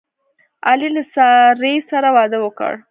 [0.67, 2.71] علي له سارې سره واده وکړ.